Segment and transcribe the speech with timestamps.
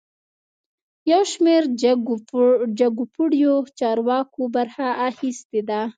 [1.11, 1.63] یوشمیر
[2.79, 5.81] جګپوړیو چارواکو برخه اخیستې ده